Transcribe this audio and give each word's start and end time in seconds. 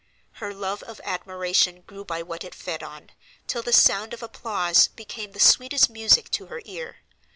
Her 0.41 0.51
love 0.51 0.81
of 0.81 0.99
admiration 1.03 1.81
grew 1.81 2.03
by 2.03 2.23
what 2.23 2.43
it 2.43 2.55
fed 2.55 2.81
on, 2.81 3.11
till 3.45 3.61
the 3.61 3.71
sound 3.71 4.15
of 4.15 4.23
applause 4.23 4.87
became 4.87 5.33
the 5.33 5.39
sweetest 5.39 5.91
music 5.91 6.31
to 6.31 6.47
her 6.47 6.63
ear. 6.65 7.03